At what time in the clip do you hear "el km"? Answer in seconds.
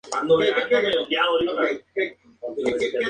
1.69-2.93